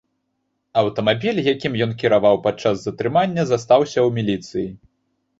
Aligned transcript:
Аўтамабіль, 0.81 1.41
якім 1.53 1.75
ён 1.85 1.91
кіраваў 2.03 2.39
падчас 2.47 2.81
затрымання, 2.85 3.45
застаўся 3.51 3.93
ў 3.93 4.09
міліцыі. 4.17 4.65